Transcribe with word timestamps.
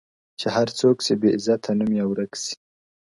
چي 0.39 0.47
هر 0.55 0.67
څوک 0.79 0.97
سي 1.05 1.13
بې 1.21 1.29
عزته 1.37 1.71
نوم 1.79 1.91
یې 1.97 2.03
ورک 2.07 2.31
سي؛ 2.43 2.53